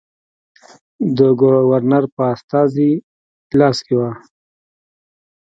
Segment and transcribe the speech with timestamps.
[1.17, 2.91] د ګورنر په استازي
[3.59, 4.11] لاس کې وه.